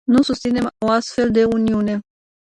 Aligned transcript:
Nu 0.07 0.21
susținem 0.21 0.67
o 0.85 0.89
astfel 0.91 1.31
de 1.31 1.43
uniune. 1.45 1.99